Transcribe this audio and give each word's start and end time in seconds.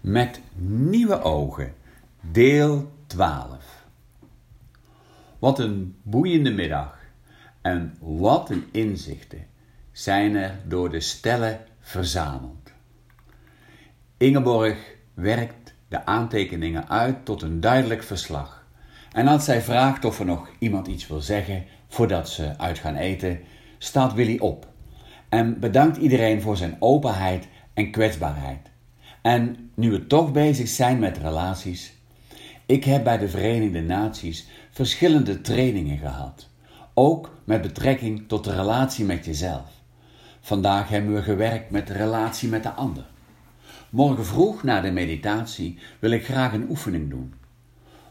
met 0.00 0.40
nieuwe 0.54 1.22
ogen, 1.22 1.74
deel 2.20 2.92
12. 3.06 3.84
Wat 5.38 5.58
een 5.58 5.96
boeiende 6.02 6.50
middag 6.50 6.98
en 7.60 7.96
wat 8.00 8.50
een 8.50 8.64
inzichten 8.70 9.46
zijn 9.92 10.34
er 10.34 10.58
door 10.66 10.90
de 10.90 11.00
stellen 11.00 11.60
verzameld. 11.80 12.72
Ingeborg 14.16 14.78
werkt 15.14 15.74
de 15.88 16.04
aantekeningen 16.04 16.88
uit 16.88 17.24
tot 17.24 17.42
een 17.42 17.60
duidelijk 17.60 18.02
verslag. 18.02 18.64
En 19.12 19.26
als 19.26 19.44
zij 19.44 19.62
vraagt 19.62 20.04
of 20.04 20.18
er 20.18 20.24
nog 20.26 20.50
iemand 20.58 20.86
iets 20.86 21.06
wil 21.06 21.20
zeggen 21.20 21.64
voordat 21.88 22.28
ze 22.28 22.58
uit 22.58 22.78
gaan 22.78 22.96
eten, 22.96 23.40
staat 23.78 24.14
Willy 24.14 24.38
op 24.38 24.68
en 25.28 25.60
bedankt 25.60 25.96
iedereen 25.96 26.42
voor 26.42 26.56
zijn 26.56 26.76
openheid 26.78 27.48
en 27.74 27.90
kwetsbaarheid. 27.90 28.69
En 29.22 29.70
nu 29.74 29.90
we 29.90 30.06
toch 30.06 30.32
bezig 30.32 30.68
zijn 30.68 30.98
met 30.98 31.18
relaties, 31.18 31.92
ik 32.66 32.84
heb 32.84 33.04
bij 33.04 33.18
de 33.18 33.28
Verenigde 33.28 33.82
Naties 33.82 34.46
verschillende 34.70 35.40
trainingen 35.40 35.98
gehad, 35.98 36.48
ook 36.94 37.34
met 37.44 37.62
betrekking 37.62 38.28
tot 38.28 38.44
de 38.44 38.54
relatie 38.54 39.04
met 39.04 39.24
jezelf. 39.24 39.70
Vandaag 40.40 40.88
hebben 40.88 41.14
we 41.14 41.22
gewerkt 41.22 41.70
met 41.70 41.86
de 41.86 41.92
relatie 41.92 42.48
met 42.48 42.62
de 42.62 42.70
ander. 42.70 43.04
Morgen 43.90 44.26
vroeg 44.26 44.62
na 44.62 44.80
de 44.80 44.90
meditatie 44.90 45.78
wil 45.98 46.10
ik 46.10 46.24
graag 46.24 46.52
een 46.52 46.66
oefening 46.68 47.10
doen. 47.10 47.34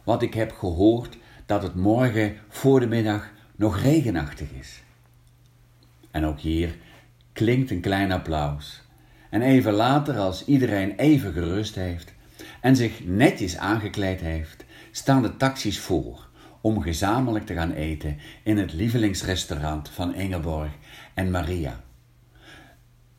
Want 0.04 0.22
ik 0.22 0.34
heb 0.34 0.52
gehoord 0.52 1.18
dat 1.46 1.64
het 1.64 1.76
morgen 1.76 2.38
voor 2.48 2.80
de 2.80 2.88
middag 2.88 3.30
nog 3.56 3.80
regenachtig 3.82 4.48
is. 4.60 4.84
En 6.12 6.26
ook 6.26 6.40
hier 6.40 6.76
klinkt 7.34 7.72
een 7.72 7.82
klein 7.82 8.12
applaus. 8.12 8.82
En 9.30 9.42
even 9.42 9.74
later, 9.74 10.18
als 10.18 10.46
iedereen 10.46 10.96
even 10.96 11.34
gerust 11.34 11.76
heeft 11.76 12.14
en 12.62 12.76
zich 12.76 13.06
netjes 13.06 13.58
aangekleed 13.58 14.20
heeft, 14.20 14.66
staan 14.92 15.22
de 15.22 15.38
taxis 15.38 15.80
voor 15.80 16.28
om 16.62 16.82
gezamenlijk 16.82 17.46
te 17.46 17.54
gaan 17.54 17.72
eten 17.72 18.18
in 18.44 18.58
het 18.58 18.74
lievelingsrestaurant 18.74 19.90
van 19.90 20.16
Ingeborg 20.16 20.72
en 21.14 21.32
Maria. 21.32 21.84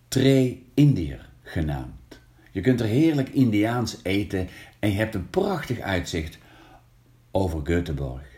Tre 0.08 0.58
Indiër 0.74 1.28
genaamd. 1.42 2.20
Je 2.50 2.60
kunt 2.60 2.80
er 2.80 2.86
heerlijk 2.86 3.28
Indiaans 3.28 3.96
eten 4.02 4.48
en 4.78 4.90
je 4.90 4.96
hebt 4.96 5.14
een 5.14 5.30
prachtig 5.30 5.80
uitzicht 5.80 6.38
over 7.30 7.60
Göteborg. 7.64 8.29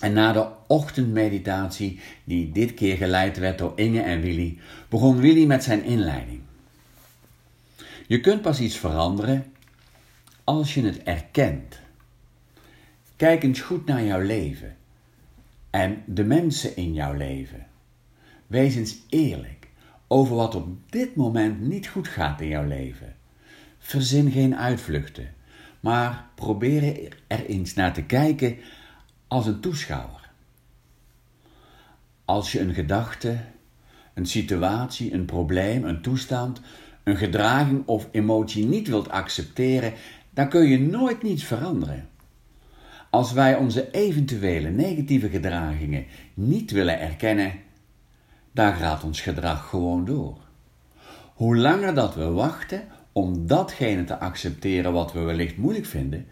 En 0.00 0.12
na 0.12 0.32
de 0.32 0.48
ochtendmeditatie, 0.66 2.00
die 2.24 2.52
dit 2.52 2.74
keer 2.74 2.96
geleid 2.96 3.38
werd 3.38 3.58
door 3.58 3.72
Inge 3.76 4.00
en 4.00 4.20
Willy, 4.20 4.58
begon 4.88 5.16
Willy 5.16 5.46
met 5.46 5.64
zijn 5.64 5.84
inleiding. 5.84 6.40
Je 8.06 8.20
kunt 8.20 8.42
pas 8.42 8.60
iets 8.60 8.76
veranderen 8.76 9.52
als 10.44 10.74
je 10.74 10.82
het 10.82 11.02
erkent. 11.02 11.80
Kijk 13.16 13.42
eens 13.42 13.60
goed 13.60 13.86
naar 13.86 14.04
jouw 14.04 14.20
leven 14.20 14.76
en 15.70 16.02
de 16.06 16.24
mensen 16.24 16.76
in 16.76 16.92
jouw 16.92 17.14
leven. 17.14 17.66
Wees 18.46 18.76
eens 18.76 18.96
eerlijk 19.08 19.68
over 20.06 20.36
wat 20.36 20.54
op 20.54 20.68
dit 20.90 21.14
moment 21.14 21.60
niet 21.60 21.86
goed 21.86 22.08
gaat 22.08 22.40
in 22.40 22.48
jouw 22.48 22.66
leven. 22.66 23.16
Verzin 23.78 24.30
geen 24.30 24.56
uitvluchten, 24.56 25.34
maar 25.80 26.26
probeer 26.34 27.12
er 27.26 27.46
eens 27.46 27.74
naar 27.74 27.92
te 27.92 28.02
kijken 28.02 28.56
als 29.28 29.46
een 29.46 29.60
toeschouwer. 29.60 30.30
Als 32.24 32.52
je 32.52 32.60
een 32.60 32.74
gedachte, 32.74 33.38
een 34.14 34.26
situatie, 34.26 35.12
een 35.12 35.24
probleem, 35.24 35.84
een 35.84 36.02
toestand, 36.02 36.60
een 37.04 37.16
gedraging 37.16 37.86
of 37.86 38.08
emotie 38.10 38.66
niet 38.66 38.88
wilt 38.88 39.10
accepteren, 39.10 39.92
dan 40.30 40.48
kun 40.48 40.68
je 40.68 40.80
nooit 40.80 41.22
niets 41.22 41.44
veranderen. 41.44 42.08
Als 43.10 43.32
wij 43.32 43.56
onze 43.56 43.90
eventuele 43.90 44.70
negatieve 44.70 45.28
gedragingen 45.28 46.06
niet 46.34 46.70
willen 46.70 47.00
erkennen, 47.00 47.52
dan 48.52 48.74
gaat 48.74 49.04
ons 49.04 49.20
gedrag 49.20 49.68
gewoon 49.68 50.04
door. 50.04 50.38
Hoe 51.34 51.56
langer 51.56 51.94
dat 51.94 52.14
we 52.14 52.30
wachten 52.30 52.82
om 53.12 53.46
datgene 53.46 54.04
te 54.04 54.18
accepteren 54.18 54.92
wat 54.92 55.12
we 55.12 55.20
wellicht 55.20 55.56
moeilijk 55.56 55.86
vinden, 55.86 56.26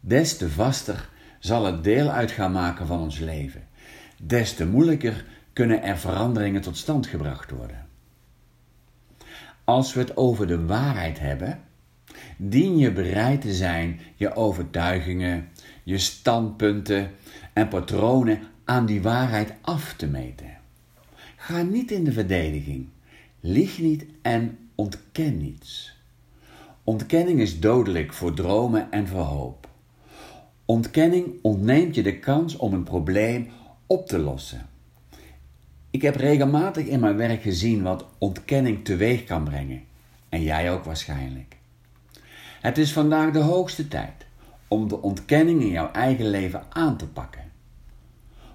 des 0.00 0.36
te 0.36 0.50
vaster 0.50 1.08
zal 1.38 1.64
het 1.64 1.84
deel 1.84 2.10
uit 2.10 2.30
gaan 2.30 2.52
maken 2.52 2.86
van 2.86 3.00
ons 3.00 3.18
leven. 3.18 3.66
Des 4.22 4.54
te 4.54 4.66
moeilijker 4.66 5.24
kunnen 5.52 5.82
er 5.82 5.98
veranderingen 5.98 6.60
tot 6.60 6.76
stand 6.76 7.06
gebracht 7.06 7.50
worden. 7.50 7.86
Als 9.64 9.94
we 9.94 10.00
het 10.00 10.16
over 10.16 10.46
de 10.46 10.64
waarheid 10.64 11.18
hebben, 11.18 11.60
dien 12.36 12.78
je 12.78 12.92
bereid 12.92 13.40
te 13.40 13.54
zijn 13.54 14.00
je 14.16 14.34
overtuigingen, 14.34 15.48
je 15.82 15.98
standpunten 15.98 17.10
en 17.52 17.68
patronen 17.68 18.38
aan 18.64 18.86
die 18.86 19.02
waarheid 19.02 19.52
af 19.60 19.94
te 19.94 20.06
meten. 20.06 20.58
Ga 21.36 21.62
niet 21.62 21.90
in 21.90 22.04
de 22.04 22.12
verdediging, 22.12 22.88
lieg 23.40 23.78
niet 23.78 24.06
en 24.22 24.58
ontken 24.74 25.38
niets. 25.38 25.96
Ontkenning 26.84 27.40
is 27.40 27.60
dodelijk 27.60 28.12
voor 28.12 28.34
dromen 28.34 28.90
en 28.90 29.08
voor 29.08 29.22
hoop. 29.22 29.65
Ontkenning 30.66 31.38
ontneemt 31.42 31.94
je 31.94 32.02
de 32.02 32.18
kans 32.18 32.56
om 32.56 32.72
een 32.72 32.82
probleem 32.82 33.48
op 33.86 34.06
te 34.06 34.18
lossen. 34.18 34.66
Ik 35.90 36.02
heb 36.02 36.16
regelmatig 36.16 36.86
in 36.86 37.00
mijn 37.00 37.16
werk 37.16 37.42
gezien 37.42 37.82
wat 37.82 38.04
ontkenning 38.18 38.84
teweeg 38.84 39.24
kan 39.24 39.44
brengen. 39.44 39.84
En 40.28 40.42
jij 40.42 40.72
ook 40.72 40.84
waarschijnlijk. 40.84 41.56
Het 42.60 42.78
is 42.78 42.92
vandaag 42.92 43.32
de 43.32 43.38
hoogste 43.38 43.88
tijd 43.88 44.26
om 44.68 44.88
de 44.88 45.02
ontkenning 45.02 45.60
in 45.62 45.70
jouw 45.70 45.92
eigen 45.92 46.30
leven 46.30 46.62
aan 46.68 46.96
te 46.96 47.06
pakken. 47.06 47.52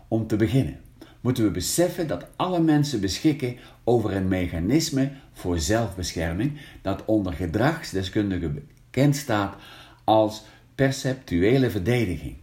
Om 0.08 0.28
te 0.28 0.36
beginnen 0.36 0.80
moeten 1.22 1.44
we 1.44 1.52
beseffen 1.52 2.08
dat 2.08 2.26
alle 2.36 2.60
mensen 2.60 3.02
beschikken 3.02 3.58
over 3.84 4.16
een 4.16 4.28
mechanisme 4.28 5.12
voor 5.34 5.60
zelfbescherming 5.60 6.58
dat 6.82 7.06
onder 7.06 7.34
gedragsdeskundigen 7.34 8.54
bekend 8.54 9.16
staat 9.16 9.56
als 10.04 10.44
perceptuele 10.82 11.70
verdediging. 11.70 12.36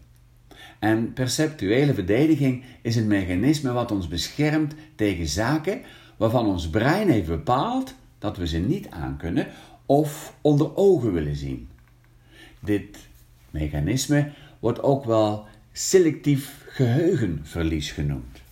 En 0.79 1.13
perceptuele 1.13 1.95
verdediging 1.95 2.65
is 2.83 2.97
een 2.97 3.07
mechanisme 3.07 3.73
wat 3.73 3.91
ons 3.91 4.09
beschermt 4.09 4.75
tegen 4.95 5.27
zaken 5.27 5.81
waarvan 6.17 6.47
ons 6.47 6.69
brein 6.69 7.11
heeft 7.11 7.27
bepaald 7.27 7.95
dat 8.19 8.37
we 8.37 8.47
ze 8.47 8.59
niet 8.59 8.91
aankunnen 8.91 9.47
of 9.87 10.35
onder 10.41 10.77
ogen 10.77 11.13
willen 11.13 11.37
zien. 11.37 11.69
Dit 12.61 12.99
mechanisme 13.51 14.33
wordt 14.59 14.83
ook 14.83 15.05
wel 15.05 15.47
selectief 15.73 16.65
geheugenverlies 16.69 17.91
genoemd. 17.91 18.43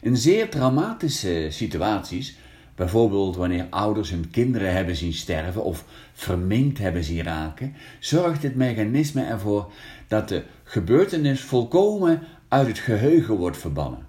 In 0.00 0.16
zeer 0.16 0.50
traumatische 0.50 1.46
situaties 1.50 2.36
Bijvoorbeeld 2.76 3.36
wanneer 3.36 3.66
ouders 3.70 4.10
hun 4.10 4.30
kinderen 4.30 4.72
hebben 4.72 4.96
zien 4.96 5.12
sterven 5.12 5.64
of 5.64 5.84
verminkt 6.12 6.78
hebben 6.78 7.04
zien 7.04 7.22
raken, 7.22 7.74
zorgt 8.00 8.40
dit 8.40 8.54
mechanisme 8.54 9.24
ervoor 9.24 9.72
dat 10.08 10.28
de 10.28 10.42
gebeurtenis 10.64 11.40
volkomen 11.40 12.22
uit 12.48 12.66
het 12.66 12.78
geheugen 12.78 13.36
wordt 13.36 13.56
verbannen. 13.56 14.06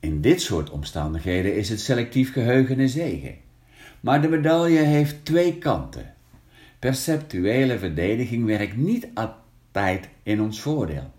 In 0.00 0.20
dit 0.20 0.40
soort 0.40 0.70
omstandigheden 0.70 1.56
is 1.56 1.68
het 1.68 1.80
selectief 1.80 2.32
geheugen 2.32 2.78
een 2.78 2.88
zegen. 2.88 3.34
Maar 4.00 4.22
de 4.22 4.28
medaille 4.28 4.78
heeft 4.82 5.24
twee 5.24 5.58
kanten. 5.58 6.14
Perceptuele 6.78 7.78
verdediging 7.78 8.44
werkt 8.44 8.76
niet 8.76 9.08
altijd 9.14 10.08
in 10.22 10.40
ons 10.40 10.60
voordeel, 10.60 11.10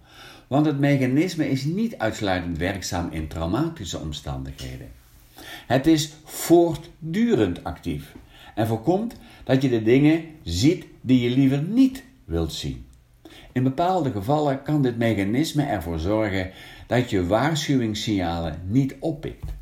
want 0.48 0.66
het 0.66 0.80
mechanisme 0.80 1.50
is 1.50 1.64
niet 1.64 1.98
uitsluitend 1.98 2.58
werkzaam 2.58 3.12
in 3.12 3.28
traumatische 3.28 4.00
omstandigheden. 4.00 4.97
Het 5.68 5.88
is 5.88 6.14
voortdurend 6.24 7.64
actief 7.64 8.16
en 8.56 8.68
voorkomt 8.68 9.16
dat 9.44 9.62
je 9.62 9.70
de 9.70 9.84
dingen 9.84 10.24
ziet 10.44 10.86
die 11.02 11.22
je 11.22 11.36
liever 11.36 11.62
niet 11.62 12.04
wilt 12.26 12.54
zien. 12.54 12.86
In 13.52 13.64
bepaalde 13.64 14.12
gevallen 14.12 14.62
kan 14.62 14.82
dit 14.82 14.98
mechanisme 14.98 15.64
ervoor 15.64 16.00
zorgen 16.00 16.52
dat 16.88 17.10
je 17.10 17.26
waarschuwingssignalen 17.26 18.62
niet 18.66 18.96
oppikt. 19.00 19.54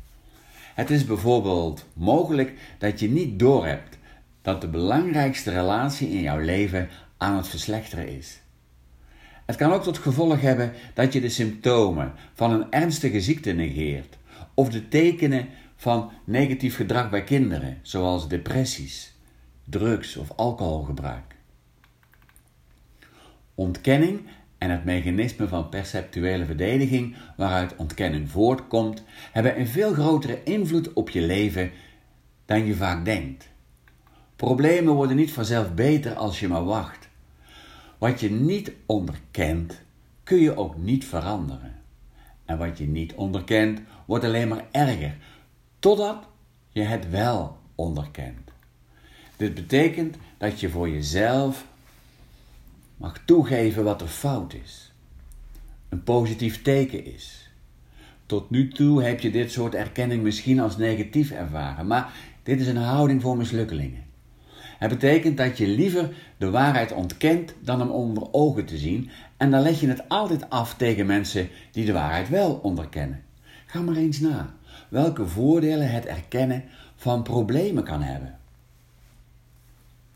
Het 0.74 0.90
is 0.90 1.04
bijvoorbeeld 1.04 1.84
mogelijk 1.92 2.52
dat 2.78 3.00
je 3.00 3.10
niet 3.10 3.38
doorhebt 3.38 3.98
dat 4.42 4.60
de 4.60 4.68
belangrijkste 4.68 5.50
relatie 5.50 6.08
in 6.08 6.20
jouw 6.20 6.38
leven 6.38 6.88
aan 7.16 7.36
het 7.36 7.48
verslechteren 7.48 8.08
is. 8.08 8.40
Het 9.46 9.56
kan 9.56 9.72
ook 9.72 9.82
tot 9.82 9.98
gevolg 9.98 10.40
hebben 10.40 10.72
dat 10.94 11.12
je 11.12 11.20
de 11.20 11.28
symptomen 11.28 12.12
van 12.34 12.52
een 12.52 12.70
ernstige 12.70 13.20
ziekte 13.20 13.52
negeert 13.52 14.16
of 14.54 14.68
de 14.68 14.88
tekenen 14.88 15.48
van 15.76 16.10
negatief 16.24 16.76
gedrag 16.76 17.10
bij 17.10 17.24
kinderen, 17.24 17.78
zoals 17.82 18.28
depressies, 18.28 19.14
drugs 19.64 20.16
of 20.16 20.30
alcoholgebruik. 20.36 21.34
Ontkenning 23.54 24.26
en 24.58 24.70
het 24.70 24.84
mechanisme 24.84 25.48
van 25.48 25.68
perceptuele 25.68 26.44
verdediging 26.44 27.16
waaruit 27.36 27.76
ontkenning 27.76 28.30
voortkomt, 28.30 29.02
hebben 29.32 29.60
een 29.60 29.66
veel 29.66 29.92
grotere 29.92 30.42
invloed 30.42 30.92
op 30.92 31.10
je 31.10 31.20
leven 31.20 31.70
dan 32.44 32.66
je 32.66 32.74
vaak 32.74 33.04
denkt. 33.04 33.48
Problemen 34.36 34.94
worden 34.94 35.16
niet 35.16 35.32
vanzelf 35.32 35.74
beter 35.74 36.14
als 36.14 36.40
je 36.40 36.48
maar 36.48 36.64
wacht. 36.64 37.08
Wat 37.98 38.20
je 38.20 38.30
niet 38.30 38.72
onderkent, 38.86 39.82
kun 40.22 40.38
je 40.38 40.56
ook 40.56 40.76
niet 40.76 41.04
veranderen. 41.04 41.74
En 42.44 42.58
wat 42.58 42.78
je 42.78 42.86
niet 42.86 43.14
onderkent, 43.14 43.80
wordt 44.06 44.24
alleen 44.24 44.48
maar 44.48 44.64
erger, 44.70 45.16
totdat 45.86 46.28
je 46.68 46.82
het 46.82 47.10
wel 47.10 47.56
onderkent. 47.74 48.50
Dit 49.36 49.54
betekent 49.54 50.16
dat 50.38 50.60
je 50.60 50.68
voor 50.68 50.88
jezelf 50.88 51.66
mag 52.96 53.22
toegeven 53.24 53.84
wat 53.84 54.00
er 54.00 54.08
fout 54.08 54.54
is. 54.64 54.92
Een 55.88 56.02
positief 56.02 56.62
teken 56.62 57.04
is. 57.04 57.50
Tot 58.26 58.50
nu 58.50 58.68
toe 58.68 59.02
heb 59.02 59.20
je 59.20 59.30
dit 59.30 59.52
soort 59.52 59.74
erkenning 59.74 60.22
misschien 60.22 60.60
als 60.60 60.76
negatief 60.76 61.30
ervaren, 61.30 61.86
maar 61.86 62.12
dit 62.42 62.60
is 62.60 62.66
een 62.66 62.76
houding 62.76 63.22
voor 63.22 63.36
mislukkelingen. 63.36 64.04
Het 64.78 64.90
betekent 64.90 65.36
dat 65.36 65.58
je 65.58 65.66
liever 65.66 66.14
de 66.36 66.50
waarheid 66.50 66.92
ontkent 66.92 67.54
dan 67.60 67.80
hem 67.80 67.90
onder 67.90 68.32
ogen 68.32 68.64
te 68.64 68.76
zien 68.76 69.10
en 69.36 69.50
dan 69.50 69.62
leg 69.62 69.80
je 69.80 69.88
het 69.88 70.08
altijd 70.08 70.50
af 70.50 70.74
tegen 70.74 71.06
mensen 71.06 71.48
die 71.70 71.84
de 71.84 71.92
waarheid 71.92 72.28
wel 72.28 72.52
onderkennen. 72.62 73.22
Ga 73.66 73.80
maar 73.80 73.96
eens 73.96 74.20
na 74.20 74.54
welke 74.88 75.26
voordelen 75.26 75.90
het 75.90 76.06
erkennen 76.06 76.64
van 76.96 77.22
problemen 77.22 77.84
kan 77.84 78.02
hebben. 78.02 78.38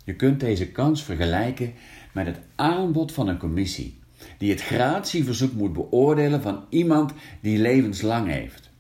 Je 0.05 0.15
kunt 0.17 0.41
deze 0.41 0.69
kans 0.69 1.03
vergelijken 1.03 1.73
met 2.13 2.27
het 2.27 2.39
aanbod 2.55 3.13
van 3.13 3.29
een 3.29 3.39
commissie 3.39 3.99
die 4.39 4.51
het 4.51 4.63
gratieverzoek 4.63 5.53
moet 5.53 5.73
beoordelen 5.73 6.43
van 6.43 6.65
iemand 6.69 7.13
die 7.41 7.59
levenslang 7.59 8.29
heeft. 8.29 8.71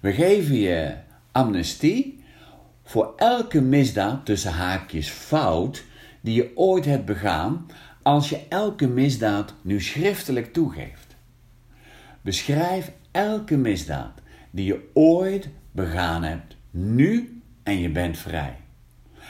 We 0.00 0.12
geven 0.12 0.54
je 0.54 0.94
amnestie 1.32 2.22
voor 2.84 3.12
elke 3.16 3.60
misdaad 3.60 4.26
tussen 4.26 4.52
haakjes 4.52 5.08
fout 5.08 5.84
die 6.20 6.34
je 6.34 6.50
ooit 6.54 6.84
hebt 6.84 7.04
begaan 7.04 7.66
als 8.02 8.28
je 8.28 8.40
elke 8.48 8.86
misdaad 8.86 9.54
nu 9.62 9.80
schriftelijk 9.80 10.52
toegeeft. 10.52 11.16
Beschrijf 12.22 12.92
elke 13.10 13.56
misdaad 13.56 14.20
die 14.58 14.66
je 14.66 14.90
ooit 14.94 15.48
begaan 15.72 16.22
hebt, 16.22 16.56
nu 16.70 17.42
en 17.62 17.78
je 17.78 17.90
bent 17.90 18.18
vrij. 18.18 18.56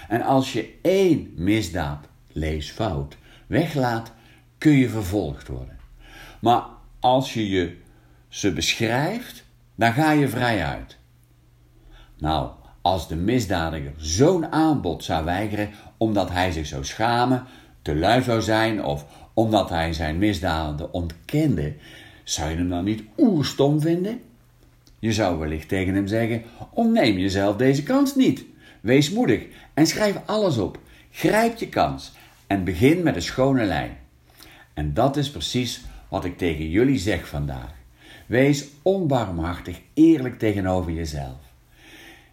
En 0.08 0.22
als 0.22 0.52
je 0.52 0.78
één 0.82 1.32
misdaad, 1.36 2.08
lees 2.32 2.70
fout, 2.70 3.16
weglaat, 3.46 4.12
kun 4.58 4.72
je 4.72 4.88
vervolgd 4.88 5.48
worden. 5.48 5.78
Maar 6.40 6.62
als 7.00 7.34
je 7.34 7.48
je 7.48 7.76
ze 8.28 8.52
beschrijft, 8.52 9.44
dan 9.75 9.92
ga 9.92 10.10
je 10.10 10.28
vrij 10.28 10.64
uit. 10.64 10.98
Nou, 12.19 12.50
als 12.82 13.08
de 13.08 13.16
misdadiger 13.16 13.92
zo'n 13.96 14.46
aanbod 14.46 15.04
zou 15.04 15.25
weigeren 15.25 15.70
omdat 15.96 16.30
hij 16.30 16.52
zich 16.52 16.66
zou 16.66 16.84
schamen, 16.84 17.44
te 17.82 17.94
lui 17.94 18.22
zou 18.22 18.42
zijn 18.42 18.84
of 18.84 19.06
omdat 19.34 19.69
hij 19.69 19.92
zijn 19.92 20.19
misdaden 20.19 20.92
ontkende, 20.92 21.75
zou 22.25 22.50
je 22.50 22.56
hem 22.56 22.69
dan 22.69 22.84
niet 22.84 23.02
oerstom 23.16 23.80
vinden? 23.80 24.20
Je 24.99 25.12
zou 25.12 25.39
wellicht 25.39 25.69
tegen 25.69 25.95
hem 25.95 26.06
zeggen: 26.06 26.43
Ontneem 26.71 27.19
jezelf 27.19 27.56
deze 27.56 27.83
kans 27.83 28.15
niet. 28.15 28.45
Wees 28.81 29.11
moedig 29.11 29.47
en 29.75 29.87
schrijf 29.87 30.17
alles 30.27 30.59
op. 30.59 30.79
Grijp 31.11 31.56
je 31.59 31.69
kans 31.69 32.12
en 32.47 32.65
begin 32.65 33.03
met 33.03 33.17
een 33.17 33.23
schone 33.23 33.65
lijn. 33.65 33.97
En 34.75 34.95
dat 34.95 35.17
is 35.17 35.31
precies 35.31 35.85
wat 36.09 36.25
ik 36.25 36.39
tegen 36.39 36.71
jullie 36.71 36.99
zeg 36.99 37.29
vandaag. 37.29 37.75
Wees 38.27 38.69
onbarmhartig 38.83 39.81
eerlijk 39.95 40.39
tegenover 40.39 40.93
jezelf. 40.93 41.37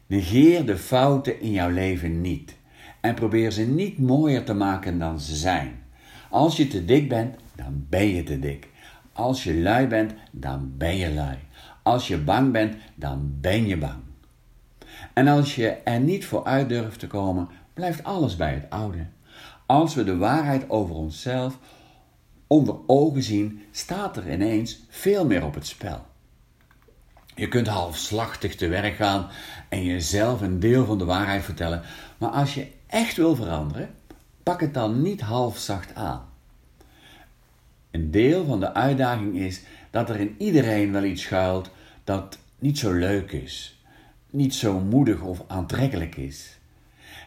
Negeer 0.08 0.66
de 0.66 0.78
fouten 0.78 1.42
in 1.42 1.52
jouw 1.52 1.70
leven 1.70 2.22
niet 2.22 2.56
en 3.02 3.16
probeer 3.16 3.52
ze 3.52 3.62
niet 3.62 3.98
mooier 3.98 4.44
te 4.44 4.54
maken 4.54 5.00
dan 5.00 5.20
ze 5.20 5.36
zijn. 5.36 5.84
Als 6.30 6.58
je 6.58 6.68
te 6.68 6.86
dik 6.86 7.10
bent, 7.10 7.36
dan 7.56 7.86
ben 7.90 8.08
je 8.08 8.24
te 8.24 8.40
dik. 8.40 8.68
Als 9.14 9.44
je 9.44 9.54
lui 9.54 9.88
bent, 9.88 10.14
dan 10.32 10.72
ben 10.78 10.98
je 10.98 11.14
lui. 11.14 11.38
Als 11.86 12.08
je 12.08 12.18
bang 12.18 12.52
bent, 12.52 12.76
dan 12.96 13.38
ben 13.42 13.68
je 13.68 13.78
bang. 13.78 14.00
En 15.14 15.28
als 15.28 15.56
je 15.56 15.68
er 15.68 16.00
niet 16.00 16.26
voor 16.26 16.46
uit 16.46 16.70
durft 16.70 17.00
te 17.00 17.08
komen, 17.08 17.50
blijft 17.74 18.04
alles 18.04 18.36
bij 18.36 18.54
het 18.54 18.70
oude. 18.70 19.06
Als 19.66 19.96
we 19.96 20.04
de 20.04 20.18
waarheid 20.18 20.70
over 20.70 20.96
onszelf 20.96 21.58
onder 22.48 22.76
ogen 22.88 23.24
zien, 23.24 23.62
staat 23.72 24.18
er 24.18 24.32
ineens 24.32 24.86
veel 24.90 25.26
meer 25.26 25.46
op 25.46 25.54
het 25.54 25.68
spel. 25.68 26.06
Je 27.36 27.48
kunt 27.48 27.68
halfslachtig 27.68 28.56
te 28.56 28.68
werk 28.68 28.96
gaan 28.96 29.28
en 29.70 29.84
jezelf 29.84 30.42
een 30.42 30.60
deel 30.60 30.86
van 30.86 30.98
de 30.98 31.06
waarheid 31.06 31.44
vertellen, 31.44 31.82
maar 32.18 32.30
als 32.30 32.54
je 32.54 32.68
echt 32.88 33.16
wil 33.18 33.36
veranderen, 33.36 33.96
pak 34.44 34.62
het 34.62 34.74
dan 34.74 35.02
niet 35.02 35.22
halfzacht 35.22 35.96
aan. 35.96 36.26
Een 37.92 38.12
deel 38.12 38.46
van 38.46 38.60
de 38.60 38.74
uitdaging 38.74 39.36
is 39.36 39.62
dat 39.92 40.10
er 40.10 40.20
in 40.20 40.36
iedereen 40.38 40.92
wel 40.92 41.04
iets 41.04 41.22
schuilt 41.22 41.70
dat 42.06 42.38
niet 42.60 42.78
zo 42.78 42.94
leuk 42.94 43.32
is, 43.32 43.84
niet 44.30 44.54
zo 44.54 44.80
moedig 44.80 45.22
of 45.22 45.44
aantrekkelijk 45.48 46.16
is. 46.16 46.58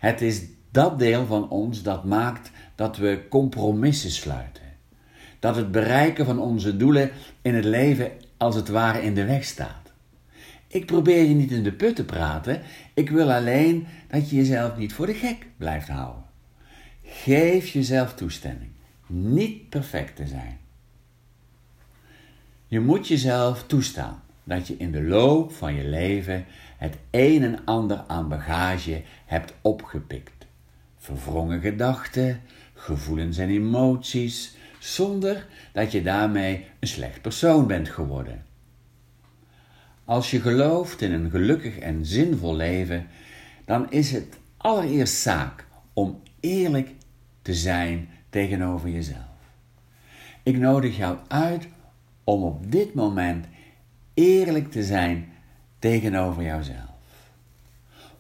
Het 0.01 0.21
is 0.21 0.43
dat 0.71 0.99
deel 0.99 1.27
van 1.27 1.49
ons 1.49 1.83
dat 1.83 2.05
maakt 2.05 2.51
dat 2.75 2.97
we 2.97 3.27
compromissen 3.29 4.11
sluiten. 4.11 4.63
Dat 5.39 5.57
het 5.57 5.71
bereiken 5.71 6.25
van 6.25 6.39
onze 6.39 6.77
doelen 6.77 7.11
in 7.43 7.55
het 7.55 7.65
leven 7.65 8.11
als 8.37 8.55
het 8.55 8.69
ware 8.69 9.03
in 9.03 9.15
de 9.15 9.25
weg 9.25 9.45
staat. 9.45 9.93
Ik 10.67 10.87
probeer 10.87 11.23
je 11.23 11.35
niet 11.35 11.51
in 11.51 11.63
de 11.63 11.73
put 11.73 11.97
te 11.97 12.05
praten, 12.05 12.63
ik 12.95 13.11
wil 13.11 13.33
alleen 13.33 13.87
dat 14.09 14.31
je 14.31 14.37
jezelf 14.37 14.77
niet 14.77 14.93
voor 14.93 15.07
de 15.07 15.15
gek 15.15 15.47
blijft 15.57 15.89
houden. 15.89 16.25
Geef 17.03 17.69
jezelf 17.69 18.15
toestemming 18.15 18.71
niet 19.07 19.69
perfect 19.69 20.17
te 20.17 20.27
zijn. 20.27 20.59
Je 22.67 22.81
moet 22.81 23.09
jezelf 23.09 23.67
toestaan 23.67 24.23
dat 24.49 24.67
je 24.67 24.77
in 24.77 24.93
de 24.93 25.03
loop 25.03 25.53
van 25.53 25.75
je 25.75 25.85
leven 25.85 26.45
het 26.77 26.97
een 27.11 27.43
en 27.43 27.65
ander 27.65 28.05
aan 28.07 28.29
bagage 28.29 29.03
hebt 29.27 29.55
opgepikt. 29.61 30.47
Verwrongen 30.97 31.61
gedachten, 31.61 32.41
gevoelens 32.75 33.39
en 33.39 33.49
emoties, 33.49 34.57
zonder 34.79 35.47
dat 35.73 35.93
je 35.93 36.03
daarmee 36.03 36.67
een 36.81 36.89
slecht 36.89 37.23
persoon 37.23 37.67
bent 37.67 37.89
geworden. 37.89 38.45
Als 40.05 40.31
je 40.31 40.41
gelooft 40.41 41.01
in 41.01 41.13
een 41.13 41.31
gelukkig 41.31 41.79
en 41.79 42.07
zinvol 42.07 42.57
leven, 42.57 43.07
dan 43.65 43.91
is 43.91 44.13
het 44.13 44.39
allereerst 44.57 45.15
zaak 45.15 45.67
om 45.93 46.23
eerlijk 46.41 46.91
te 47.43 47.55
zijn 47.55 48.09
tegenover 48.31 48.89
jezelf. 48.89 49.27
Ik 50.43 50.59
nodig 50.59 50.97
jou 50.97 51.19
uit 51.29 51.69
om 52.25 52.43
op 52.43 52.71
dit 52.73 52.95
moment 52.95 53.47
eerlijk 54.19 54.71
te 54.71 54.85
zijn 54.85 55.33
tegenover 55.79 56.43
jouzelf. 56.43 57.31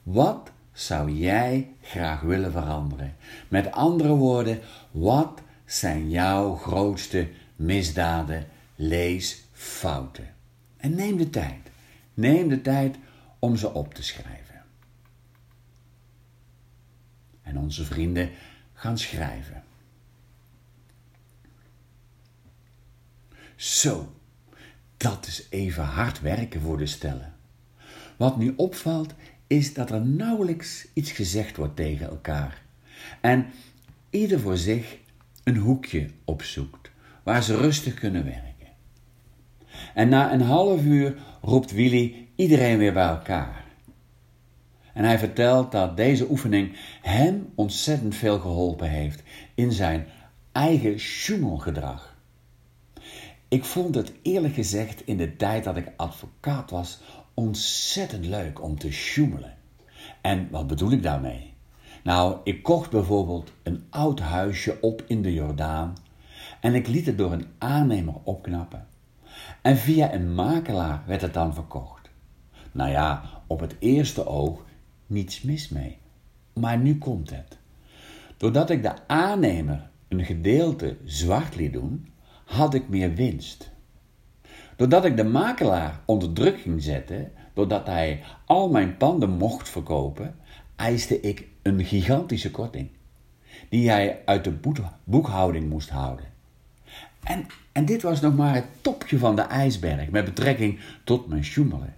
Wat 0.02 0.50
zou 0.73 1.11
jij 1.11 1.73
graag 1.83 2.21
willen 2.21 2.52
veranderen? 2.52 3.17
Met 3.49 3.73
andere 3.73 4.14
woorden, 4.14 4.61
wat 4.90 5.43
zijn 5.64 6.11
jouw 6.11 6.55
grootste 6.55 7.31
misdaden, 7.57 8.47
leesfouten? 8.76 10.35
En 10.76 10.95
neem 10.95 11.17
de 11.17 11.31
tijd. 11.31 11.71
Neem 12.14 12.49
de 12.49 12.61
tijd 12.61 12.97
om 13.38 13.57
ze 13.57 13.75
op 13.75 13.95
te 13.95 14.02
schrijven. 14.02 14.62
En 17.43 17.59
onze 17.59 17.85
vrienden 17.85 18.31
gaan 18.73 18.99
schrijven. 18.99 19.62
Zo, 23.57 24.12
dat 24.99 25.26
is 25.26 25.47
even 25.50 25.85
hard 25.85 26.21
werken 26.21 26.61
voor 26.61 26.78
de 26.78 26.87
stellen. 26.87 27.35
Wat 28.17 28.37
nu 28.37 28.52
opvalt, 28.57 29.14
is 29.47 29.75
dat 29.75 29.90
er 29.90 30.07
nauwelijks 30.07 30.88
iets 30.93 31.11
gezegd 31.11 31.57
wordt 31.57 31.76
tegen 31.76 32.09
elkaar. 32.09 32.62
En 33.21 33.47
ieder 34.11 34.40
voor 34.40 34.57
zich 34.57 34.99
een 35.45 35.57
hoekje 35.57 36.09
opzoekt 36.25 36.90
waar 37.23 37.43
ze 37.43 37.57
rustig 37.57 37.95
kunnen 37.95 38.25
werken. 38.25 38.49
En 39.95 40.09
na 40.09 40.33
een 40.33 40.40
half 40.40 40.83
uur 40.85 41.17
roept 41.40 41.73
Willy 41.73 42.28
iedereen 42.35 42.78
weer 42.78 42.93
bij 42.93 43.09
elkaar. 43.09 43.64
En 44.95 45.05
hij 45.05 45.19
vertelt 45.19 45.73
dat 45.73 45.97
deze 45.97 46.31
oefening 46.31 46.76
hem 47.02 47.52
ontzettend 47.55 48.14
veel 48.14 48.38
geholpen 48.38 48.88
heeft 48.88 49.23
in 49.55 49.73
zijn 49.73 50.07
eigen 50.52 51.00
schummelgedrag. 51.00 52.08
Ik 53.49 53.64
vond 53.64 53.95
het 53.95 54.12
eerlijk 54.23 54.55
gezegd 54.55 55.07
in 55.07 55.17
de 55.17 55.37
tijd 55.37 55.64
dat 55.64 55.76
ik 55.76 55.93
advocaat 55.97 56.71
was 56.71 57.00
ontzettend 57.35 58.26
leuk 58.26 58.62
om 58.62 58.78
te 58.78 58.93
sjoemelen. 58.93 59.55
En 60.21 60.50
wat 60.50 60.67
bedoel 60.67 60.90
ik 60.90 61.02
daarmee? 61.02 61.55
Nou, 62.05 62.37
ik 62.45 62.62
kocht 62.62 62.90
bijvoorbeeld 62.90 63.52
een 63.62 63.85
oud 63.90 64.21
huisje 64.21 64.81
op 64.81 65.05
in 65.07 65.23
de 65.23 65.33
Jordaan 65.33 65.97
en 66.61 66.75
ik 66.75 66.88
liet 66.88 67.07
het 67.07 67.19
door 67.19 67.33
een 67.33 67.47
aannemer 67.59 68.14
opknappen. 68.23 68.87
En 69.62 69.76
via 69.76 70.14
een 70.14 70.35
makelaar 70.35 71.02
werd 71.07 71.21
het 71.21 71.35
dan 71.35 71.55
verkocht. 71.55 72.11
Nou 72.73 72.90
ja, 72.90 73.23
op 73.47 73.61
het 73.61 73.76
eerste 73.78 74.26
oog 74.26 74.64
niets 75.07 75.43
mis 75.43 75.69
mee. 75.69 75.99
Maar 76.52 76.78
nu 76.78 76.99
komt 76.99 77.31
het. 77.31 77.59
Doordat 78.37 78.71
ik 78.71 78.83
de 78.83 79.07
aannemer 79.07 79.90
een 80.09 80.25
gedeelte 80.25 80.97
zwart 81.05 81.57
liet 81.57 81.73
doen, 81.73 82.09
had 82.49 82.75
ik 82.75 82.88
meer 82.88 83.14
winst. 83.14 83.71
Doordat 84.76 85.05
ik 85.05 85.17
de 85.17 85.25
makelaar 85.25 86.00
onder 86.05 86.33
druk 86.33 86.61
ging 86.61 86.83
zetten, 86.83 87.33
doordat 87.55 87.87
hij 87.87 88.23
al 88.45 88.71
mijn 88.71 88.97
panden 88.97 89.31
mocht 89.31 89.69
verkopen, 89.69 90.37
eiste 90.76 91.21
ik 91.21 91.47
een 91.62 91.85
gigantische 91.85 92.50
korting, 92.50 92.88
die 93.69 93.90
hij 93.90 94.23
uit 94.25 94.45
de 94.45 94.81
boekhouding 95.05 95.69
moest 95.69 95.88
houden. 95.88 96.25
En, 97.23 97.47
en 97.73 97.85
dit 97.85 98.02
was 98.02 98.21
nog 98.21 98.37
maar 98.37 98.55
het 98.55 98.67
topje 98.81 99.19
van 99.19 99.37
de 99.37 99.43
ijsberg 99.43 100.11
met 100.11 100.25
betrekking 100.25 100.81
tot 101.05 101.28
mijn 101.28 101.45
sjoemelen. 101.45 101.95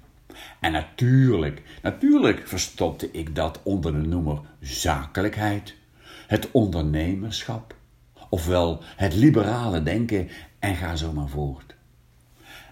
En 0.61 0.73
natuurlijk, 0.73 1.63
natuurlijk 1.83 2.49
verstopte 2.49 3.11
ik 3.11 3.35
dat 3.35 3.61
onder 3.63 3.93
de 3.93 4.09
noemer 4.09 4.41
zakelijkheid, 4.61 5.75
het 6.27 6.51
ondernemerschap, 6.51 7.75
ofwel 8.31 8.83
het 8.97 9.15
liberale 9.15 9.83
denken 9.83 10.29
en 10.59 10.75
ga 10.77 10.97
zo 10.97 11.13
maar 11.13 11.29
voort. 11.29 11.75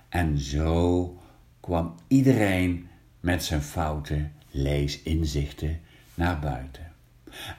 En 0.09 0.38
zo 0.38 1.19
kwam 1.61 1.95
iedereen 2.07 2.88
met 3.21 3.45
zijn 3.45 3.62
fouten, 3.62 4.33
leesinzichten 4.50 5.81
naar 6.15 6.38
buiten. 6.38 6.93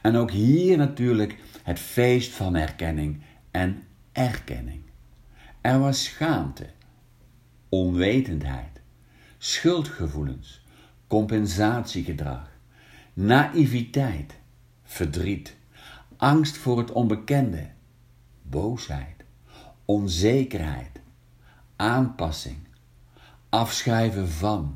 En 0.01 0.15
ook 0.15 0.31
hier 0.31 0.77
natuurlijk 0.77 1.37
het 1.63 1.79
feest 1.79 2.31
van 2.31 2.55
herkenning 2.55 3.21
en 3.51 3.83
erkenning. 4.11 4.81
Er 5.61 5.79
was 5.79 6.03
schaamte, 6.03 6.65
onwetendheid, 7.69 8.81
schuldgevoelens, 9.37 10.61
compensatiegedrag, 11.07 12.49
naïviteit, 13.13 14.35
verdriet, 14.83 15.55
angst 16.17 16.57
voor 16.57 16.77
het 16.77 16.91
onbekende, 16.91 17.69
boosheid, 18.49 19.23
onzekerheid, 19.85 20.99
aanpassing, 21.75 22.57
afschrijven 23.49 24.29
van. 24.29 24.75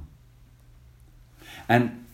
En 1.67 2.05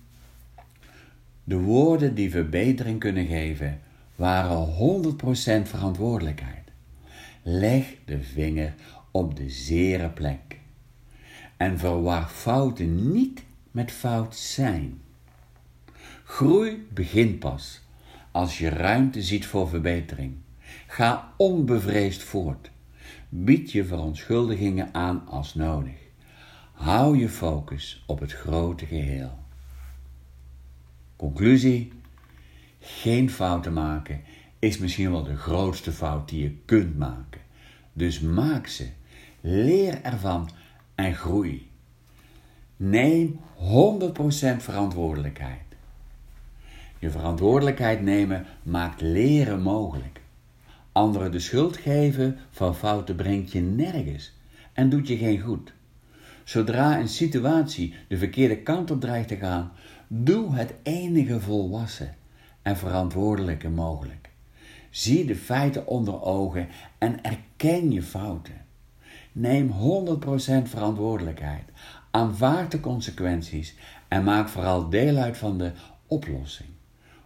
de 1.44 1.58
woorden 1.58 2.16
die 2.16 2.32
verbetering 2.32 3.00
kunnen 3.00 3.28
geven 3.28 3.82
waren 4.16 4.68
100% 5.66 5.70
verantwoordelijkheid. 5.70 6.72
Leg 7.44 7.96
de 8.06 8.24
vinger 8.24 8.74
op 9.12 9.36
de 9.36 9.50
zere 9.50 10.10
plek. 10.10 10.60
En 11.58 11.80
verwar 11.80 12.28
fouten 12.28 13.12
niet 13.12 13.44
met 13.72 13.92
fout 13.92 14.36
zijn. 14.36 15.02
Groei 16.24 16.88
begint 16.94 17.40
pas 17.40 17.82
als 18.32 18.58
je 18.58 18.70
ruimte 18.70 19.22
ziet 19.22 19.46
voor 19.46 19.70
verbetering. 19.70 20.36
Ga 20.88 21.34
onbevreesd 21.38 22.24
voort. 22.24 22.72
Bied 23.30 23.72
je 23.72 23.86
verontschuldigingen 23.86 24.94
aan 24.94 25.28
als 25.28 25.56
nodig. 25.56 25.98
Hou 26.72 27.18
je 27.18 27.30
focus 27.30 28.04
op 28.08 28.20
het 28.20 28.32
grote 28.32 28.86
geheel. 28.86 29.38
Conclusie: 31.16 31.92
geen 32.80 33.30
fouten 33.30 33.74
maken 33.74 34.22
is 34.60 34.78
misschien 34.78 35.12
wel 35.12 35.24
de 35.24 35.36
grootste 35.36 35.92
fout 35.92 36.30
die 36.30 36.44
je 36.44 36.56
kunt 36.66 36.98
maken. 36.98 37.42
Dus 37.94 38.20
maak 38.20 38.68
ze, 38.68 38.90
leer 39.42 40.02
ervan 40.02 40.50
en 40.96 41.16
groei. 41.16 41.70
Neem 42.78 43.40
100% 43.58 43.62
verantwoordelijkheid. 44.58 45.62
Je 47.00 47.10
verantwoordelijkheid 47.10 48.02
nemen 48.02 48.46
maakt 48.64 49.02
leren 49.02 49.62
mogelijk. 49.62 50.19
Anderen 51.00 51.32
de 51.32 51.40
schuld 51.40 51.78
geven 51.78 52.38
van 52.50 52.76
fouten 52.76 53.16
brengt 53.16 53.52
je 53.52 53.62
nergens 53.62 54.34
en 54.74 54.90
doet 54.90 55.08
je 55.08 55.18
geen 55.18 55.40
goed. 55.40 55.74
Zodra 56.44 57.00
een 57.00 57.08
situatie 57.08 57.94
de 58.08 58.18
verkeerde 58.18 58.58
kant 58.58 58.92
op 58.92 59.02
dreigt 59.02 59.28
te 59.28 59.36
gaan, 59.36 59.72
doe 60.08 60.56
het 60.56 60.74
enige 60.84 61.40
volwassen 61.40 62.16
en 62.62 62.78
verantwoordelijke 62.78 63.70
mogelijk. 63.70 64.30
Zie 64.90 65.26
de 65.26 65.36
feiten 65.36 65.88
onder 65.88 66.22
ogen 66.22 66.68
en 66.98 67.24
erken 67.24 67.92
je 67.92 68.02
fouten. 68.02 68.66
Neem 69.32 69.72
100% 69.72 69.74
verantwoordelijkheid. 70.64 71.64
Aanvaard 72.12 72.72
de 72.72 72.80
consequenties 72.80 73.76
en 74.08 74.24
maak 74.24 74.50
vooral 74.50 74.90
deel 74.90 75.18
uit 75.18 75.38
van 75.38 75.58
de 75.58 75.72
oplossing. 76.08 76.70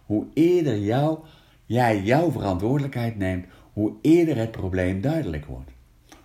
Hoe 0.06 0.26
eerder 0.34 0.78
jou, 0.78 1.18
jij 1.66 2.02
jouw 2.02 2.30
verantwoordelijkheid 2.30 3.16
neemt, 3.18 3.46
hoe 3.74 3.92
eerder 4.00 4.36
het 4.36 4.50
probleem 4.50 5.00
duidelijk 5.00 5.44
wordt. 5.44 5.70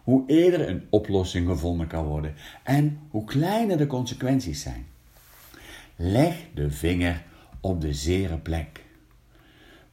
Hoe 0.03 0.23
eerder 0.27 0.69
een 0.69 0.87
oplossing 0.89 1.47
gevonden 1.47 1.87
kan 1.87 2.05
worden 2.05 2.33
en 2.63 2.99
hoe 3.09 3.23
kleiner 3.23 3.77
de 3.77 3.87
consequenties 3.87 4.61
zijn. 4.61 4.85
Leg 5.95 6.35
de 6.53 6.71
vinger 6.71 7.23
op 7.61 7.81
de 7.81 7.93
zere 7.93 8.37
plek. 8.37 8.83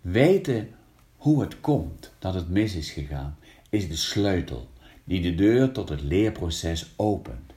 Weten 0.01 0.69
hoe 1.17 1.41
het 1.41 1.61
komt 1.61 2.13
dat 2.19 2.35
het 2.35 2.49
mis 2.49 2.75
is 2.75 2.91
gegaan, 2.91 3.37
is 3.71 3.89
de 3.89 3.97
sleutel 3.97 4.69
die 5.05 5.21
de 5.21 5.35
deur 5.35 5.73
tot 5.73 5.89
het 5.89 6.03
leerproces 6.03 6.93
opent. 6.97 7.53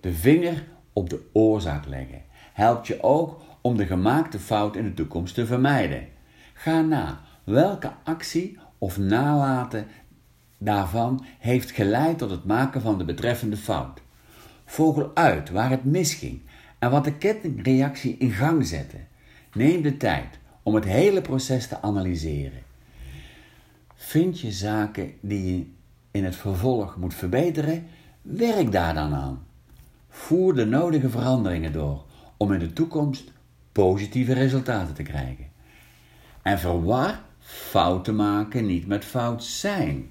De 0.00 0.12
vinger 0.12 0.64
op 0.92 1.10
de 1.10 1.20
oorzaak 1.32 1.86
leggen 1.86 2.22
helpt 2.52 2.86
je 2.86 3.02
ook 3.02 3.40
om 3.60 3.76
de 3.76 3.86
gemaakte 3.86 4.38
fout 4.38 4.76
in 4.76 4.84
de 4.84 4.94
toekomst 4.94 5.34
te 5.34 5.46
vermijden. 5.46 6.08
Ga 6.52 6.80
na 6.80 7.20
welke 7.44 7.92
actie 8.04 8.58
of 8.82 8.98
nalaten 8.98 9.86
daarvan 10.58 11.24
heeft 11.38 11.70
geleid 11.70 12.18
tot 12.18 12.30
het 12.30 12.44
maken 12.44 12.80
van 12.80 12.98
de 12.98 13.04
betreffende 13.04 13.56
fout. 13.56 14.02
Vogel 14.64 15.10
uit 15.14 15.50
waar 15.50 15.70
het 15.70 15.84
misging 15.84 16.40
en 16.78 16.90
wat 16.90 17.04
de 17.04 17.14
kettingreactie 17.14 18.16
in 18.16 18.30
gang 18.30 18.66
zette. 18.66 18.96
Neem 19.52 19.82
de 19.82 19.96
tijd 19.96 20.38
om 20.62 20.74
het 20.74 20.84
hele 20.84 21.20
proces 21.20 21.66
te 21.66 21.82
analyseren. 21.82 22.62
Vind 23.94 24.40
je 24.40 24.52
zaken 24.52 25.12
die 25.20 25.56
je 25.56 25.66
in 26.10 26.24
het 26.24 26.36
vervolg 26.36 26.96
moet 26.96 27.14
verbeteren? 27.14 27.86
Werk 28.22 28.72
daar 28.72 28.94
dan 28.94 29.14
aan. 29.14 29.46
Voer 30.08 30.54
de 30.54 30.66
nodige 30.66 31.10
veranderingen 31.10 31.72
door 31.72 32.04
om 32.36 32.52
in 32.52 32.58
de 32.58 32.72
toekomst 32.72 33.32
positieve 33.72 34.32
resultaten 34.32 34.94
te 34.94 35.02
krijgen. 35.02 35.46
En 36.42 36.58
verwar 36.58 37.30
fouten 37.52 38.16
maken 38.16 38.66
niet 38.66 38.86
met 38.86 39.04
fout 39.04 39.44
zijn. 39.44 40.10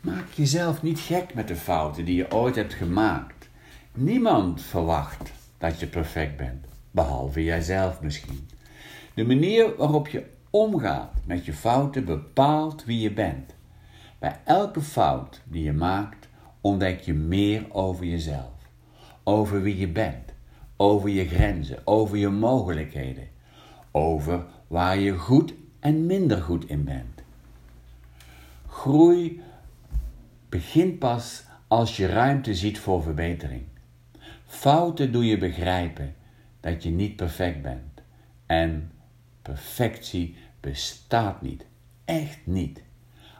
Maak 0.00 0.32
jezelf 0.32 0.82
niet 0.82 0.98
gek 0.98 1.34
met 1.34 1.48
de 1.48 1.56
fouten 1.56 2.04
die 2.04 2.16
je 2.16 2.32
ooit 2.32 2.54
hebt 2.54 2.74
gemaakt. 2.74 3.48
Niemand 3.92 4.62
verwacht 4.62 5.32
dat 5.58 5.80
je 5.80 5.86
perfect 5.86 6.36
bent, 6.36 6.66
behalve 6.90 7.44
jijzelf 7.44 8.00
misschien. 8.00 8.48
De 9.14 9.24
manier 9.24 9.76
waarop 9.76 10.08
je 10.08 10.24
omgaat 10.50 11.12
met 11.26 11.44
je 11.44 11.52
fouten 11.52 12.04
bepaalt 12.04 12.84
wie 12.84 13.00
je 13.00 13.12
bent. 13.12 13.54
Bij 14.18 14.40
elke 14.44 14.80
fout 14.80 15.40
die 15.44 15.64
je 15.64 15.72
maakt, 15.72 16.28
ontdek 16.60 17.00
je 17.00 17.14
meer 17.14 17.66
over 17.72 18.04
jezelf, 18.04 18.52
over 19.24 19.62
wie 19.62 19.78
je 19.78 19.88
bent, 19.88 20.32
over 20.76 21.08
je 21.08 21.28
grenzen, 21.28 21.86
over 21.86 22.16
je 22.16 22.28
mogelijkheden, 22.28 23.28
over 23.90 24.44
waar 24.66 24.98
je 24.98 25.18
goed 25.18 25.54
en 25.84 26.06
minder 26.06 26.42
goed 26.42 26.68
in 26.68 26.84
bent. 26.84 27.22
Groei 28.68 29.42
begint 30.48 30.98
pas 30.98 31.44
als 31.68 31.96
je 31.96 32.06
ruimte 32.06 32.54
ziet 32.54 32.78
voor 32.78 33.02
verbetering. 33.02 33.62
Fouten 34.46 35.12
doe 35.12 35.26
je 35.26 35.38
begrijpen 35.38 36.14
dat 36.60 36.82
je 36.82 36.90
niet 36.90 37.16
perfect 37.16 37.62
bent. 37.62 38.02
En 38.46 38.92
perfectie 39.42 40.36
bestaat 40.60 41.42
niet. 41.42 41.66
Echt 42.04 42.38
niet. 42.44 42.82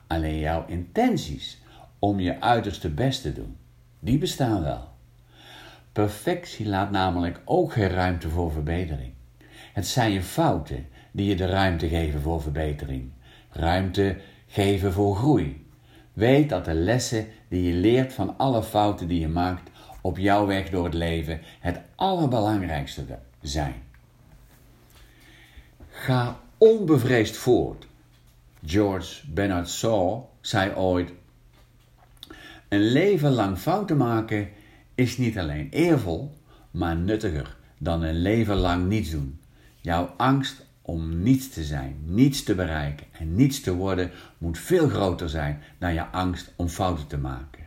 Alleen 0.06 0.38
jouw 0.38 0.66
intenties 0.66 1.62
om 1.98 2.20
je 2.20 2.40
uiterste 2.40 2.90
best 2.90 3.22
te 3.22 3.32
doen, 3.32 3.56
die 3.98 4.18
bestaan 4.18 4.62
wel. 4.62 4.88
Perfectie 5.92 6.66
laat 6.66 6.90
namelijk 6.90 7.40
ook 7.44 7.72
geen 7.72 7.88
ruimte 7.88 8.28
voor 8.28 8.52
verbetering. 8.52 9.12
Het 9.72 9.86
zijn 9.86 10.12
je 10.12 10.22
fouten 10.22 10.86
die 11.14 11.28
je 11.28 11.36
de 11.36 11.46
ruimte 11.46 11.88
geven 11.88 12.20
voor 12.20 12.42
verbetering. 12.42 13.10
Ruimte 13.50 14.16
geven 14.46 14.92
voor 14.92 15.16
groei. 15.16 15.66
Weet 16.12 16.48
dat 16.48 16.64
de 16.64 16.74
lessen 16.74 17.26
die 17.48 17.62
je 17.62 17.72
leert 17.72 18.12
van 18.12 18.38
alle 18.38 18.62
fouten 18.62 19.08
die 19.08 19.20
je 19.20 19.28
maakt 19.28 19.70
op 20.00 20.18
jouw 20.18 20.46
weg 20.46 20.70
door 20.70 20.84
het 20.84 20.94
leven 20.94 21.40
het 21.60 21.80
allerbelangrijkste 21.94 23.04
zijn. 23.40 23.74
Ga 25.88 26.40
onbevreesd 26.58 27.36
voort. 27.36 27.86
George 28.66 29.30
Bernard 29.30 29.70
Shaw 29.70 30.22
zei 30.40 30.74
ooit: 30.74 31.12
Een 32.68 32.92
leven 32.92 33.32
lang 33.32 33.58
fouten 33.58 33.96
maken 33.96 34.48
is 34.94 35.18
niet 35.18 35.38
alleen 35.38 35.68
eervol, 35.70 36.34
maar 36.70 36.96
nuttiger 36.96 37.56
dan 37.78 38.02
een 38.02 38.20
leven 38.22 38.56
lang 38.56 38.88
niets 38.88 39.10
doen. 39.10 39.40
Jouw 39.80 40.14
angst 40.16 40.66
om 40.86 41.22
niets 41.22 41.48
te 41.48 41.64
zijn, 41.64 41.96
niets 42.04 42.42
te 42.42 42.54
bereiken 42.54 43.06
en 43.12 43.34
niets 43.34 43.60
te 43.60 43.74
worden 43.74 44.10
moet 44.38 44.58
veel 44.58 44.88
groter 44.88 45.28
zijn 45.28 45.62
dan 45.78 45.94
je 45.94 46.06
angst 46.06 46.52
om 46.56 46.68
fouten 46.68 47.06
te 47.06 47.18
maken. 47.18 47.62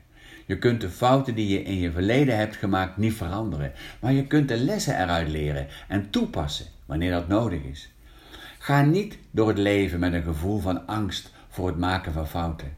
Je 0.46 0.58
kunt 0.58 0.82
de 0.82 0.90
fouten 0.90 1.36
die 1.36 1.48
je 1.48 1.64
in 1.64 1.80
je 1.80 1.92
verleden 1.92 2.38
hebt 2.38 2.56
gemaakt 2.56 2.98
niet 2.98 3.14
veranderen, 3.14 3.72
maar 4.00 4.14
je 4.14 4.28
kunt 4.28 4.48
de 4.48 4.58
lessen 4.58 5.02
eruit 5.02 5.30
leren 5.30 5.68
en 5.88 6.10
toepassen 6.10 6.66
wanneer 6.86 7.12
dat 7.12 7.28
nodig 7.28 7.62
is. 7.64 7.90
Ga 8.60 8.82
niet 8.82 9.18
door 9.32 9.48
het 9.48 9.58
leven 9.58 10.00
met 10.00 10.14
een 10.14 10.24
gevoel 10.24 10.60
van 10.60 10.88
angst 10.88 11.32
voor 11.50 11.68
het 11.68 11.78
maken 11.78 12.14
van 12.14 12.28
fouten. 12.28 12.76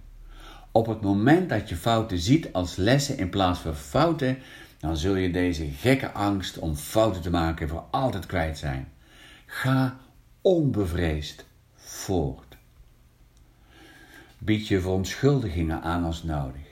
Op 0.71 0.87
het 0.87 1.01
moment 1.01 1.49
dat 1.49 1.69
je 1.69 1.75
fouten 1.75 2.17
ziet 2.17 2.53
als 2.53 2.75
lessen 2.75 3.17
in 3.17 3.29
plaats 3.29 3.59
van 3.59 3.75
fouten, 3.75 4.37
dan 4.79 4.97
zul 4.97 5.15
je 5.15 5.31
deze 5.31 5.65
gekke 5.65 6.11
angst 6.11 6.57
om 6.57 6.75
fouten 6.75 7.21
te 7.21 7.29
maken 7.29 7.69
voor 7.69 7.83
altijd 7.91 8.25
kwijt 8.25 8.57
zijn. 8.57 8.87
Ga 9.45 9.97
onbevreesd 10.41 11.45
voort. 11.75 12.57
Bied 14.37 14.67
je 14.67 14.81
verontschuldigingen 14.81 15.81
aan 15.81 16.03
als 16.03 16.23
nodig. 16.23 16.67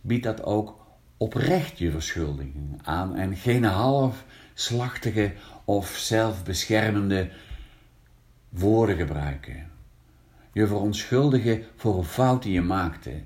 Bied 0.00 0.22
dat 0.22 0.42
ook 0.42 0.86
oprecht 1.16 1.78
je 1.78 1.90
verschuldigingen 1.90 2.78
aan 2.82 3.16
en 3.16 3.36
geen 3.36 3.64
halfslachtige 3.64 5.32
of 5.64 5.88
zelfbeschermende 5.88 7.30
woorden 8.48 8.96
gebruiken. 8.96 9.70
Je 10.52 10.66
verontschuldigen 10.66 11.64
voor 11.76 11.98
een 11.98 12.04
fout 12.04 12.42
die 12.42 12.52
je 12.52 12.62
maakte, 12.62 13.22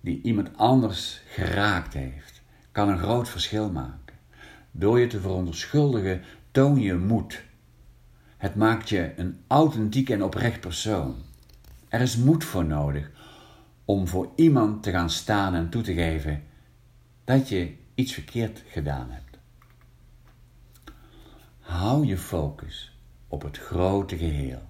die 0.00 0.20
iemand 0.22 0.56
anders 0.56 1.20
geraakt 1.28 1.94
heeft, 1.94 2.42
kan 2.72 2.88
een 2.88 2.98
groot 2.98 3.28
verschil 3.28 3.70
maken. 3.70 4.14
Door 4.70 5.00
je 5.00 5.06
te 5.06 5.20
verontschuldigen 5.20 6.22
toon 6.50 6.80
je 6.80 6.94
moed. 6.94 7.46
Het 8.38 8.54
maakt 8.54 8.88
je 8.88 9.12
een 9.16 9.40
authentiek 9.46 10.10
en 10.10 10.22
oprecht 10.22 10.60
persoon. 10.60 11.14
Er 11.88 12.00
is 12.00 12.16
moed 12.16 12.44
voor 12.44 12.64
nodig 12.64 13.10
om 13.84 14.08
voor 14.08 14.32
iemand 14.34 14.82
te 14.82 14.90
gaan 14.90 15.10
staan 15.10 15.54
en 15.54 15.68
toe 15.68 15.82
te 15.82 15.94
geven 15.94 16.42
dat 17.24 17.48
je 17.48 17.74
iets 17.94 18.12
verkeerd 18.12 18.62
gedaan 18.68 19.10
hebt. 19.10 19.38
Hou 21.60 22.06
je 22.06 22.18
focus 22.18 22.96
op 23.28 23.42
het 23.42 23.58
grote 23.58 24.16
geheel. 24.16 24.62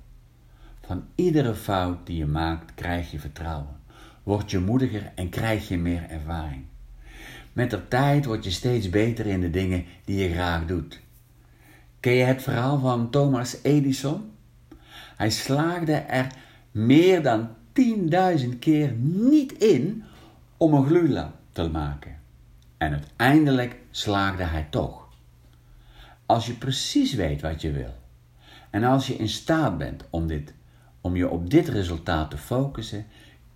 Van 0.86 1.04
iedere 1.14 1.54
fout 1.54 2.06
die 2.06 2.16
je 2.16 2.26
maakt 2.26 2.74
krijg 2.74 3.10
je 3.10 3.18
vertrouwen. 3.18 3.80
Word 4.22 4.50
je 4.50 4.58
moediger 4.58 5.12
en 5.14 5.28
krijg 5.28 5.68
je 5.68 5.78
meer 5.78 6.08
ervaring. 6.08 6.64
Met 7.52 7.70
de 7.70 7.88
tijd 7.88 8.24
word 8.24 8.44
je 8.44 8.50
steeds 8.50 8.90
beter 8.90 9.26
in 9.26 9.40
de 9.40 9.50
dingen 9.50 9.84
die 10.04 10.16
je 10.16 10.32
graag 10.32 10.66
doet. 10.66 11.00
Ken 12.08 12.16
je 12.16 12.24
het 12.24 12.42
verhaal 12.42 12.78
van 12.78 13.10
Thomas 13.10 13.56
Edison? 13.62 14.30
Hij 15.16 15.30
slaagde 15.30 15.92
er 15.92 16.26
meer 16.70 17.22
dan 17.22 17.48
10.000 18.42 18.58
keer 18.58 18.92
niet 18.98 19.52
in 19.52 20.04
om 20.56 20.74
een 20.74 20.86
gloeilamp 20.86 21.34
te 21.52 21.68
maken. 21.68 22.16
En 22.76 22.92
uiteindelijk 22.92 23.76
slaagde 23.90 24.42
hij 24.42 24.66
toch. 24.70 25.08
Als 26.26 26.46
je 26.46 26.52
precies 26.52 27.14
weet 27.14 27.40
wat 27.40 27.62
je 27.62 27.72
wil 27.72 27.94
en 28.70 28.84
als 28.84 29.06
je 29.06 29.16
in 29.16 29.28
staat 29.28 29.78
bent 29.78 30.04
om, 30.10 30.26
dit, 30.26 30.54
om 31.00 31.16
je 31.16 31.28
op 31.28 31.50
dit 31.50 31.68
resultaat 31.68 32.30
te 32.30 32.38
focussen, 32.38 33.06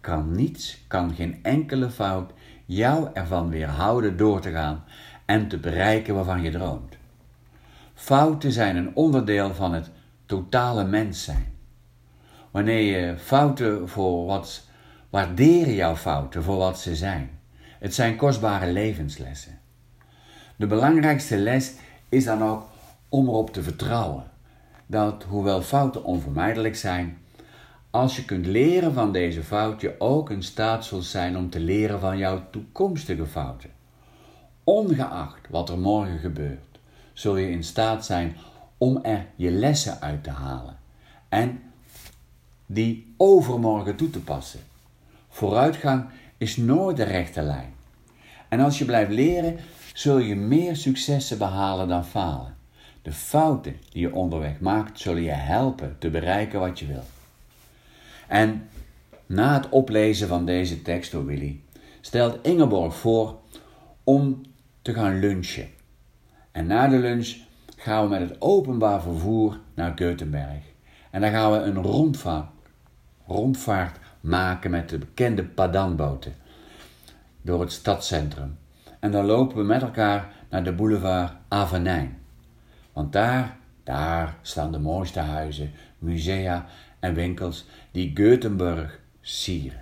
kan 0.01 0.37
niets, 0.37 0.85
kan 0.87 1.15
geen 1.15 1.39
enkele 1.43 1.91
fout 1.91 2.33
jou 2.65 3.09
ervan 3.13 3.49
weerhouden 3.49 4.17
door 4.17 4.41
te 4.41 4.51
gaan 4.51 4.85
en 5.25 5.49
te 5.49 5.59
bereiken 5.59 6.15
waarvan 6.15 6.43
je 6.43 6.51
droomt. 6.51 7.01
Fouten 8.03 8.53
zijn 8.53 8.77
een 8.77 8.97
onderdeel 8.97 9.55
van 9.55 9.73
het 9.73 9.91
totale 10.27 10.85
mens 10.85 11.25
zijn. 11.25 11.55
Wanneer 12.51 12.81
je 12.81 13.19
fouten 13.19 13.89
voor 13.89 14.27
wat 14.27 14.63
waarderen 15.11 15.75
jouw 15.75 15.97
fouten 15.97 16.43
voor 16.43 16.57
wat 16.57 16.81
ze 16.81 16.97
zijn. 16.97 17.31
Het 17.79 17.95
zijn 17.95 18.17
kostbare 18.17 18.73
levenslessen. 18.73 19.59
De 20.57 20.67
belangrijkste 20.67 21.37
les 21.37 21.73
is 22.09 22.25
dan 22.25 22.43
ook 22.43 22.69
om 23.09 23.29
erop 23.29 23.53
te 23.53 23.63
vertrouwen 23.63 24.25
dat, 24.87 25.25
hoewel 25.29 25.63
fouten 25.63 26.05
onvermijdelijk 26.05 26.77
zijn, 26.77 27.19
als 27.91 28.17
je 28.17 28.25
kunt 28.25 28.47
leren 28.47 28.93
van 28.93 29.13
deze 29.13 29.43
fout, 29.43 29.81
je 29.81 29.95
ook 29.99 30.31
in 30.31 30.43
staat 30.43 30.85
zult 30.85 31.05
zijn 31.05 31.37
om 31.37 31.51
te 31.51 31.61
leren 31.61 32.01
van 32.01 32.19
jouw 32.19 32.43
toekomstige 32.51 33.27
fouten. 33.27 33.71
Ongeacht 34.65 35.49
wat 35.51 35.69
er 35.69 35.79
morgen 35.79 36.19
gebeurt, 36.19 36.72
zul 37.13 37.37
je 37.37 37.51
in 37.51 37.65
staat 37.65 38.05
zijn 38.05 38.37
om 38.79 38.99
er 39.03 39.27
je 39.37 39.51
lessen 39.51 40.01
uit 40.01 40.25
te 40.25 40.31
halen 40.31 40.77
en 41.29 41.63
die 42.67 43.15
overmorgen 43.17 43.97
toe 43.97 44.11
te 44.11 44.21
passen. 44.21 44.61
Vooruitgang 45.29 46.05
is 46.39 46.57
nooit 46.57 46.97
de 46.97 47.03
rechte 47.03 47.43
lijn. 47.43 47.75
En 48.49 48.61
als 48.61 48.79
je 48.79 48.85
blijft 48.85 49.11
leren, 49.11 49.59
zul 49.95 50.19
je 50.19 50.35
meer 50.35 50.77
successen 50.77 51.39
behalen 51.39 51.89
dan 51.89 52.05
falen. 52.05 52.57
De 53.03 53.13
fouten 53.13 53.77
die 53.91 54.03
je 54.03 54.15
onderweg 54.15 54.61
maakt, 54.61 55.01
zullen 55.01 55.23
je 55.23 55.31
helpen 55.31 55.97
te 55.99 56.11
bereiken 56.11 56.61
wat 56.61 56.79
je 56.79 56.87
wil. 56.87 57.05
En 58.29 58.69
na 59.27 59.55
het 59.55 59.69
oplezen 59.69 60.29
van 60.29 60.47
deze 60.47 60.83
tekst 60.83 61.13
door 61.13 61.27
Willy, 61.27 61.61
stelt 62.01 62.39
Ingeborg 62.43 62.97
voor 62.97 63.39
om 64.05 64.41
te 64.83 64.95
gaan 64.95 65.19
lunchen. 65.19 65.69
En 66.53 66.67
na 66.67 66.89
de 66.89 66.99
lunch 66.99 67.37
gaan 67.77 68.03
we 68.03 68.09
met 68.09 68.29
het 68.29 68.41
openbaar 68.41 69.03
vervoer 69.03 69.59
naar 69.75 69.93
Göteborg. 69.95 70.63
En 71.11 71.21
dan 71.21 71.31
gaan 71.31 71.53
we 71.53 71.59
een 71.59 71.83
rondvaart, 71.83 72.51
rondvaart 73.27 73.99
maken 74.21 74.71
met 74.71 74.89
de 74.89 74.99
bekende 74.99 75.45
padanboten 75.45 76.35
door 77.43 77.61
het 77.61 77.73
stadscentrum. 77.73 78.59
En 79.01 79.11
dan 79.11 79.25
lopen 79.25 79.57
we 79.57 79.63
met 79.63 79.83
elkaar 79.83 80.33
naar 80.51 80.65
de 80.65 80.73
boulevard 80.73 81.33
Avenijn. 81.49 82.19
Want 82.93 83.13
daar, 83.13 83.57
daar 83.85 84.37
staan 84.43 84.73
de 84.73 84.79
mooiste 84.79 85.21
huizen, 85.21 85.71
musea 85.99 86.67
en 87.01 87.15
winkels 87.15 87.67
die 87.91 88.13
Göteborg 88.15 89.01
sieren. 89.21 89.82